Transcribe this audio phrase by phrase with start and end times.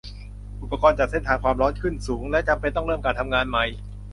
[0.61, 3.65] อุปกรณ์จัดเส้นทางความร้อนขึ้นสูง และจำเป็นต้องเริ่มการทำงานใหม่